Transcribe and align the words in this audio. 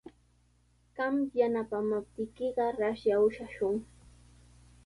Qam 0.99 1.15
yanapaamaptiykiqa 1.39 2.65
raslla 2.81 3.21
ushashun. 3.27 3.77